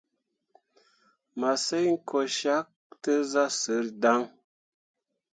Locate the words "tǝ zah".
3.01-3.51